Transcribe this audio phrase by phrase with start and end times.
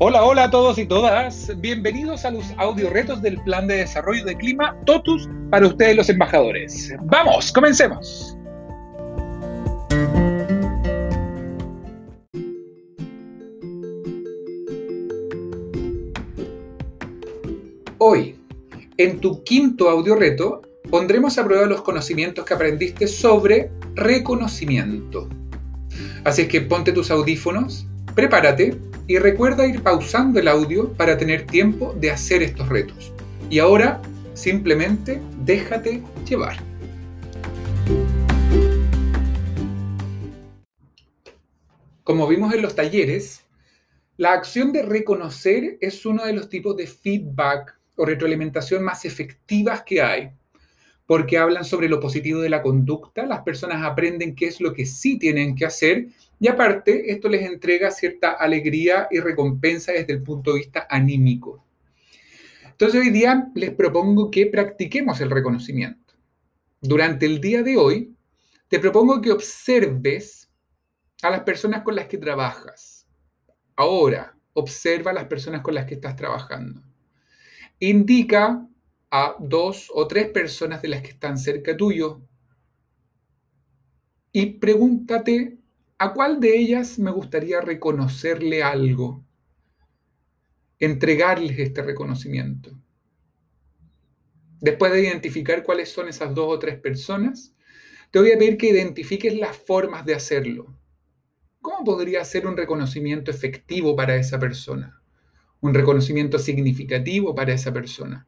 [0.00, 1.50] Hola, hola a todos y todas.
[1.60, 6.08] Bienvenidos a los audio retos del Plan de Desarrollo de Clima TOTUS para ustedes los
[6.08, 6.94] embajadores.
[7.02, 8.38] Vamos, comencemos.
[17.98, 18.36] Hoy,
[18.98, 25.28] en tu quinto audio reto, pondremos a prueba los conocimientos que aprendiste sobre reconocimiento.
[26.22, 31.46] Así es que ponte tus audífonos, prepárate y recuerda ir pausando el audio para tener
[31.46, 33.10] tiempo de hacer estos retos.
[33.48, 34.02] Y ahora
[34.34, 36.58] simplemente déjate llevar.
[42.04, 43.44] Como vimos en los talleres,
[44.18, 49.82] la acción de reconocer es uno de los tipos de feedback o retroalimentación más efectivas
[49.84, 50.30] que hay,
[51.08, 54.84] porque hablan sobre lo positivo de la conducta, las personas aprenden qué es lo que
[54.84, 56.08] sí tienen que hacer
[56.38, 61.64] y aparte esto les entrega cierta alegría y recompensa desde el punto de vista anímico.
[62.62, 66.12] Entonces hoy día les propongo que practiquemos el reconocimiento.
[66.82, 68.14] Durante el día de hoy
[68.68, 70.50] te propongo que observes
[71.22, 73.06] a las personas con las que trabajas.
[73.76, 76.82] Ahora, observa a las personas con las que estás trabajando.
[77.78, 78.68] Indica
[79.10, 82.20] a dos o tres personas de las que están cerca tuyo
[84.32, 85.58] y pregúntate
[85.96, 89.24] a cuál de ellas me gustaría reconocerle algo,
[90.78, 92.78] entregarles este reconocimiento.
[94.60, 97.54] Después de identificar cuáles son esas dos o tres personas,
[98.10, 100.76] te voy a pedir que identifiques las formas de hacerlo.
[101.60, 105.02] ¿Cómo podría ser un reconocimiento efectivo para esa persona?
[105.60, 108.26] Un reconocimiento significativo para esa persona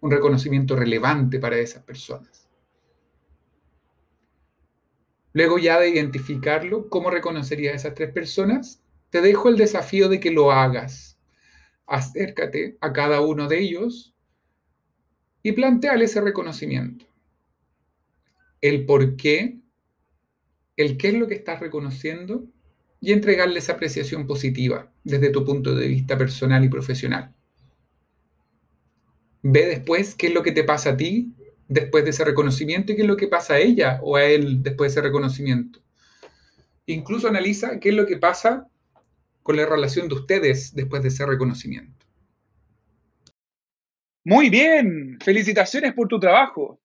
[0.00, 2.48] un reconocimiento relevante para esas personas.
[5.32, 8.82] Luego ya de identificarlo, ¿cómo reconocería a esas tres personas?
[9.10, 11.18] Te dejo el desafío de que lo hagas.
[11.86, 14.14] Acércate a cada uno de ellos
[15.42, 17.04] y planteale ese reconocimiento.
[18.60, 19.60] El por qué,
[20.76, 22.46] el qué es lo que estás reconociendo
[23.00, 27.34] y entregarle esa apreciación positiva desde tu punto de vista personal y profesional.
[29.42, 31.32] Ve después qué es lo que te pasa a ti
[31.68, 34.62] después de ese reconocimiento y qué es lo que pasa a ella o a él
[34.62, 35.80] después de ese reconocimiento.
[36.86, 38.68] Incluso analiza qué es lo que pasa
[39.42, 42.06] con la relación de ustedes después de ese reconocimiento.
[44.24, 46.80] Muy bien, felicitaciones por tu trabajo.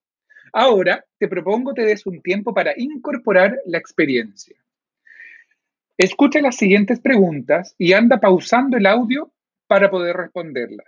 [0.54, 4.56] Ahora te propongo te des un tiempo para incorporar la experiencia.
[5.98, 9.32] Escucha las siguientes preguntas y anda pausando el audio
[9.68, 10.88] para poder responderlas.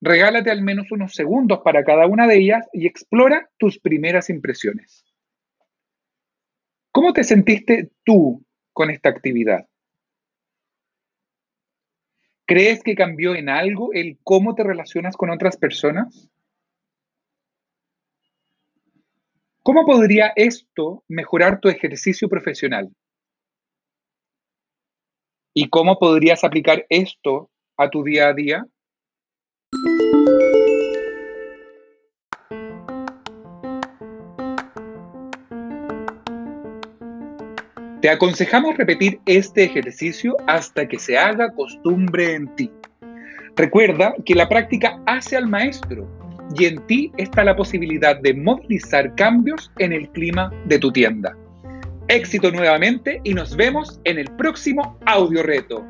[0.00, 5.04] Regálate al menos unos segundos para cada una de ellas y explora tus primeras impresiones.
[6.90, 9.66] ¿Cómo te sentiste tú con esta actividad?
[12.46, 16.30] ¿Crees que cambió en algo el cómo te relacionas con otras personas?
[19.62, 22.90] ¿Cómo podría esto mejorar tu ejercicio profesional?
[25.54, 28.66] ¿Y cómo podrías aplicar esto a tu día a día?
[38.00, 42.70] Te aconsejamos repetir este ejercicio hasta que se haga costumbre en ti.
[43.56, 46.08] Recuerda que la práctica hace al maestro
[46.56, 51.36] y en ti está la posibilidad de movilizar cambios en el clima de tu tienda.
[52.08, 55.84] Éxito nuevamente y nos vemos en el próximo audio reto.